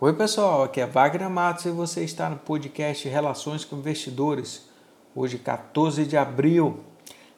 [0.00, 4.68] Oi, pessoal, aqui é Wagner Matos e você está no podcast Relações com Investidores.
[5.12, 6.84] Hoje, 14 de abril.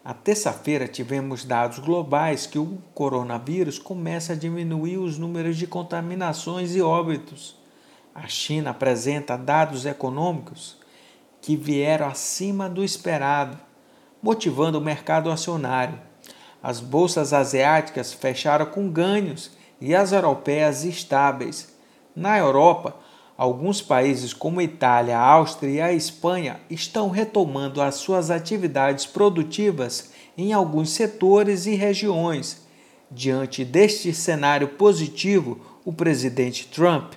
[0.04, 6.76] A terça-feira tivemos dados globais que o coronavírus começa a diminuir os números de contaminações
[6.76, 7.56] e óbitos.
[8.14, 10.76] A China apresenta dados econômicos
[11.40, 13.58] que vieram acima do esperado,
[14.22, 15.98] motivando o mercado acionário.
[16.62, 19.50] As bolsas asiáticas fecharam com ganhos
[19.80, 21.79] e as europeias estáveis
[22.20, 22.94] na Europa,
[23.34, 30.52] alguns países como Itália, Áustria e a Espanha estão retomando as suas atividades produtivas em
[30.52, 32.60] alguns setores e regiões.
[33.10, 37.14] Diante deste cenário positivo, o presidente Trump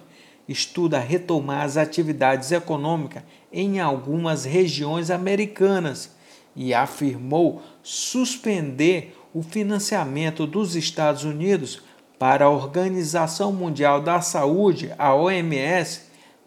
[0.47, 6.11] estuda retomar as atividades econômicas em algumas regiões americanas
[6.55, 11.81] e afirmou suspender o financiamento dos Estados Unidos
[12.23, 16.03] para a Organização Mundial da Saúde, a OMS,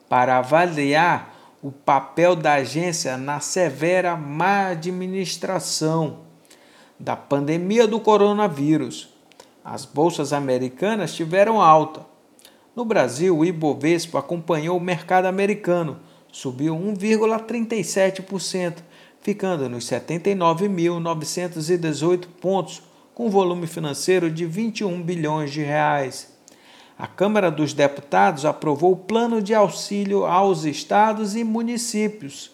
[0.08, 6.20] para avaliar o papel da agência na severa má administração
[6.98, 9.10] da pandemia do coronavírus.
[9.62, 12.00] As bolsas americanas tiveram alta.
[12.74, 16.00] No Brasil, o Ibovespa acompanhou o mercado americano,
[16.32, 18.76] subiu 1,37%,
[19.20, 22.82] ficando nos 79.918 pontos
[23.16, 26.36] com volume financeiro de 21 bilhões de reais.
[26.98, 32.50] A Câmara dos Deputados aprovou o plano de auxílio aos estados e municípios,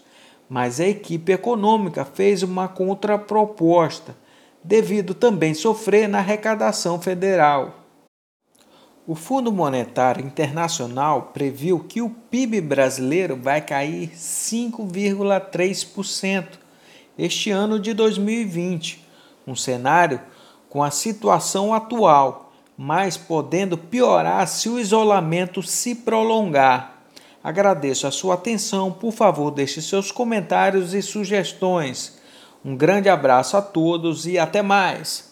[0.48, 4.14] mas a equipe econômica fez uma contraproposta,
[4.62, 7.80] devido também sofrer na arrecadação federal.
[9.04, 16.47] O Fundo Monetário Internacional previu que o PIB brasileiro vai cair 5,3%
[17.19, 19.04] este ano de 2020,
[19.44, 20.20] um cenário
[20.73, 27.03] com a situação atual, mas podendo piorar se o isolamento se prolongar.
[27.45, 32.19] Agradeço a sua atenção, por favor, deixe seus comentários e sugestões.
[32.65, 35.31] Um grande abraço a todos e até mais!